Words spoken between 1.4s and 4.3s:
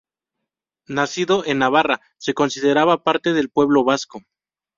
en Navarra, se consideraba parte del "pueblo vasco".